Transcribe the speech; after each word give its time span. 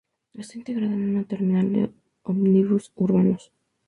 Está 0.33 0.57
integrada 0.57 0.95
a 0.95 0.97
una 0.97 1.25
terminal 1.25 1.71
de 1.71 1.91
ómnibus 2.23 2.91
urbanos. 2.95 3.51